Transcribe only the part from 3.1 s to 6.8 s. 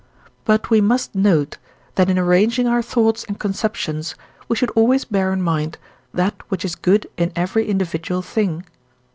and conceptions we should always bear in mind that which is